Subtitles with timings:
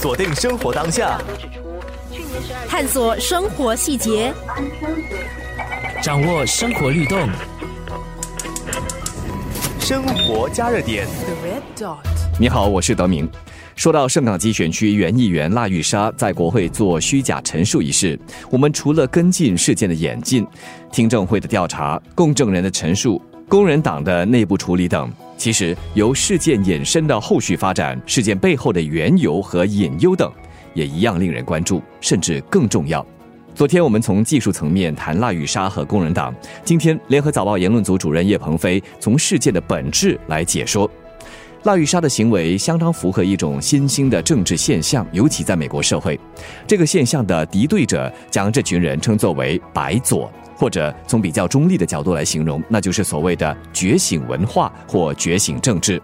[0.00, 1.18] 锁定生活当下，
[2.68, 4.32] 探索生活细节，
[6.02, 7.26] 掌握生活律动，
[9.80, 11.08] 生活加热点。
[12.38, 13.28] 你好，我是德明。
[13.74, 18.18] 说到圣港基选区原议员辣玉莎在国会做虚假陈述一事，
[18.50, 20.46] 我们除了跟进事件的演进、
[20.92, 30.32] 听证会的调查、供证人的陈述、工人党的内部处理等，其实由事件衍生的后续发展、事件背后的缘由和隐忧等，
[30.74, 33.04] 也一样令人关注，甚至更重要。
[33.54, 40.90] 昨天我们从技术层面谈腊玉莎和工人党，今天联合早报言论组主任叶鹏飞从事件的本质来解说。
[41.66, 46.16] 拉玉莎的行为相当符合一种新兴的政治现象，尤其在美国社会，
[46.64, 56.00] 这个现象的敌对者将这群人称作为“白左”，或者从比较中立的角度来形容，那就是所谓的觉醒文化或觉醒政治。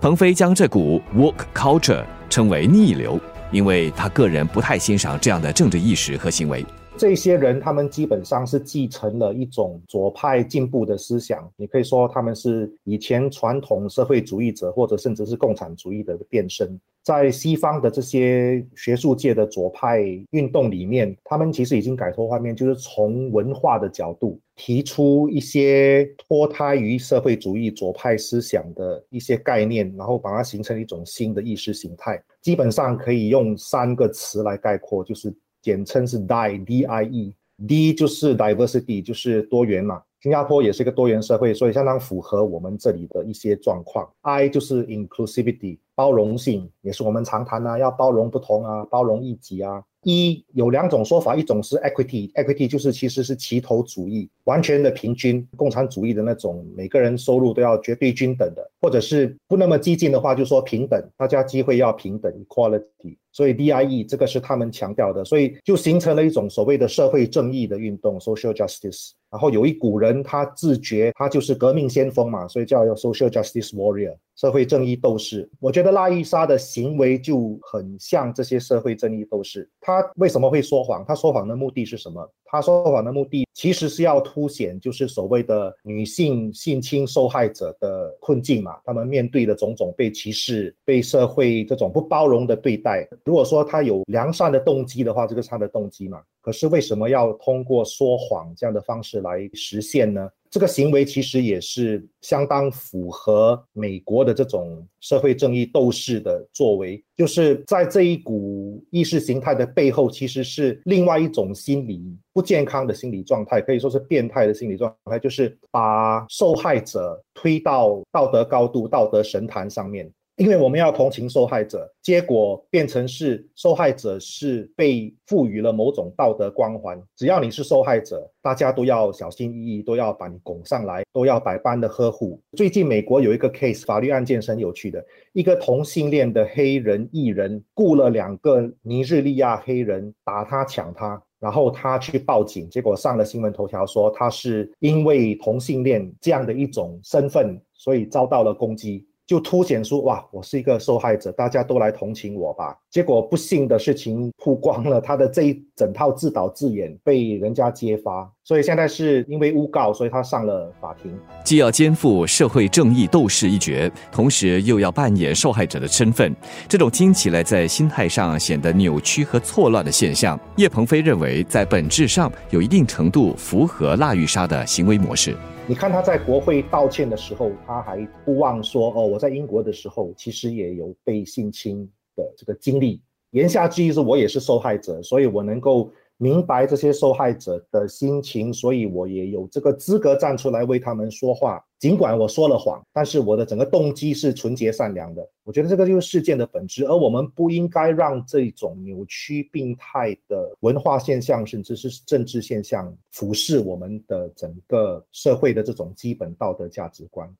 [0.00, 3.20] 鹏飞将这股 w o r k culture” 称为逆流，
[3.52, 6.64] 因为他个人不太欣赏这样的政治意识和行为。
[6.98, 11.46] 这些人，他们基本上是继承了一种左派进步的思想。
[11.56, 16.80] 你可以说他们是以前传统社会主义者，或者甚至是共产主义的变身。
[17.02, 32.20] 在西方的这些学术界的左派运动里面，他们其实已经改头换面，就是从文化的角度提出一些脱胎于社会主义左派思想的一些概念，然后把它形成一种新的意识形态。
[32.40, 35.32] 基本上可以用三个词来概括，就是。
[35.66, 40.00] 简称是 DIE，D I E，D 就是 diversity，就是多元嘛。
[40.22, 44.08] 新加坡也是一个多元社会，所以相当符合我们这里的一些状况。
[44.20, 49.82] I 就是 inclusivity，包容性，也是我们常谈啊，要包容不同啊，包容异己啊。
[50.04, 63.18] 一有两种说法，一种是 equity，equity 就是其实是齐头主义，完全的平均，共产主义的那种，每个人收入都要绝对均等的，或者是不那么激进的话，就说平等，大家机会要平等，equality。
[63.32, 69.10] 所以 DIE 这个是他们强调的，所以就形成了一种所谓的社会正义的运动，social justice。
[69.28, 75.50] 然后有一股人，他自觉他就是革命先锋嘛，所以叫 social justice warrior，社会正义斗士。
[75.58, 79.68] 我觉得拉伊莎的行为就很像这些社会正义斗士。
[79.80, 81.04] 他为什么会说谎？
[81.08, 82.24] 他说谎的目的是什么？
[82.46, 93.06] 他说谎的目的其实是要凸显，就是所谓的女性性侵受害者的困境嘛，他们面对的种种被歧视、被社会这种不包容的对待。
[93.24, 96.22] 如果说他有良善的动机的话，这个是他的动机嘛。
[96.40, 100.30] 可是为什么要通过说谎这样的方式来实现呢？
[100.56, 112.02] 这个行为其实也是相当符合美国的这种社会正义斗士的作为，就是在这一股意识形态的背后，其实是另外一种心理
[112.32, 120.10] 不健康的心理状态，可以说是变态的心理状态，就是把受害者推到道德高度、道德神坛上面。
[120.36, 127.00] 因为我们要同情受害者，结果变成是受害者是被赋予了某种道德光环。
[127.16, 132.38] 只要你是受害者，大家都要小心翼翼，都要把你拱上来，都要百般的呵护。
[132.52, 135.02] 最近美国有一个 case 法律案件是很有趣的，
[135.32, 149.06] 一个同性恋的黑人艺人雇了两个尼日利亚黑人打他抢他，然后他去报警，结果上了新闻头条说他是因为同性恋这样的一种身份，所以遭到了攻击。
[149.26, 152.76] 就凸显出哇，我是一个受害者，大家都来同情我吧。
[152.88, 161.12] 结果不幸的事情曝光了，他的这一整套自导自演被人家揭发，所以现在是因为诬告，所以他上了法庭。
[161.42, 166.32] 既要肩负社会正义斗士一角，同时又要扮演受害者的身份，
[166.68, 175.36] 这种听起来在心态上显得扭曲和错乱的现象，叶鹏飞认为在本质上有一定程度符合腊玉莎的行为模式。
[175.68, 183.00] 你看他在国会道歉的时候，他还不忘说：“哦，我在英国的时候其实也有被性侵的这个经历。”
[183.32, 185.90] 言下之意是我也是受害者，所以我能够。
[186.18, 191.62] 明白这些受害者的心情，所以我也有这个资格站出来为他们说话。
[191.78, 195.28] 尽管我说了谎，但是我的整个动机是纯洁善良的。
[195.44, 207.30] 我觉得这个就是事件的本质，而我们不应该让这种扭曲、病态的文化现象，甚至是政治现象俯视我们的整个社会的这种基本道德价值观。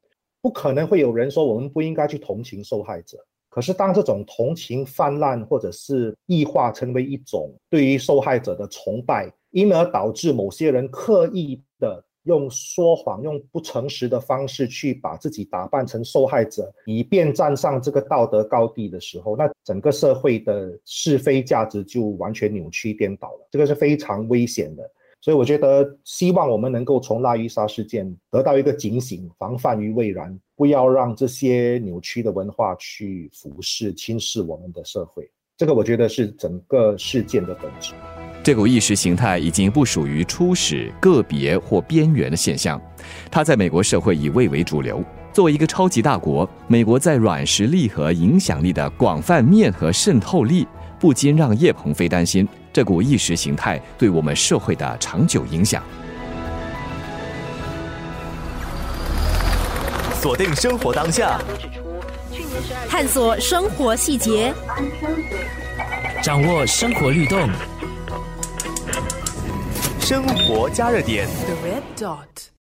[0.47, 3.19] 不可能会有人说我们不应该去同情受害者。
[3.49, 23.49] 可是，当这种同情泛滥，或者是异化成为一种对于受害者的崇拜，因而导致某些人刻意的用说谎、用不诚实的方式去把自己打扮成受害者，以便站上这个道德高地的时候，那整个社会的是非价值就完全扭曲颠倒了。
[23.51, 24.89] 这个是非常危险的。
[25.27, 35.29] 所以我觉得，希望我们能够从拉伊莎事件得到一个警醒，防范于未然，不要让这些扭曲的文化去俯视、轻视我们的社会。
[35.57, 37.93] 这个我觉得是整个事件的本质。
[38.45, 42.81] 这股意识形态已经不属于初始、个别或边缘的现象，
[43.29, 45.03] 它在美国社会已蔚为主流。
[45.33, 50.65] 作为一个超级大国，美国在软实力和影响力的广泛面和渗透力，
[50.99, 55.83] 不禁让叶鹏飞担心这股意识形态对我们社会的长久影响。
[60.21, 61.39] 锁定生活当下，
[62.89, 64.53] 探索生活细节，
[66.23, 67.49] 掌握生活律动。
[70.01, 71.29] 生活加热点。
[71.47, 72.47] The red dot.